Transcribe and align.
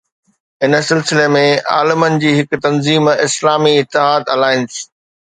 ان 0.67 0.73
سلسلي 0.89 1.25
۾ 1.33 1.41
عالمن 1.73 2.17
جي 2.23 2.31
هڪ 2.37 2.59
تنظيم 2.67 3.11
”اسلامي 3.27 3.75
اتحاد 3.83 4.33
الائنس“ 4.37 4.81